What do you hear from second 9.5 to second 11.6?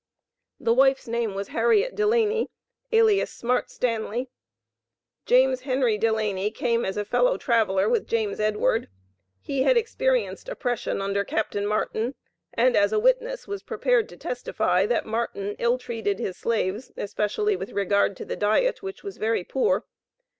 had experienced oppression under Capt.